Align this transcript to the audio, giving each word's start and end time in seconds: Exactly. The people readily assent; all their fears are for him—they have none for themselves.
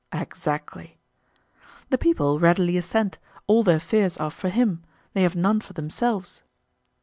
Exactly. 0.11 0.97
The 1.91 1.97
people 1.99 2.39
readily 2.39 2.75
assent; 2.75 3.19
all 3.45 3.61
their 3.61 3.79
fears 3.79 4.17
are 4.17 4.31
for 4.31 4.49
him—they 4.49 5.21
have 5.21 5.35
none 5.35 5.61
for 5.61 5.73
themselves. 5.73 6.41